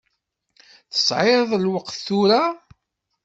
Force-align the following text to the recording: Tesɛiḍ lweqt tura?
Tesɛiḍ 0.91 1.49
lweqt 1.63 1.95
tura? 2.05 2.43